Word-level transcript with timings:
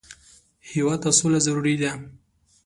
هېواد 0.71 0.99
ته 1.03 1.09
سوله 1.19 1.39
ضروري 1.45 1.75
ده 1.81 1.91